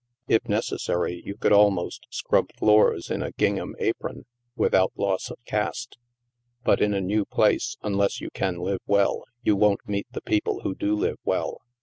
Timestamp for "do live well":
10.73-11.61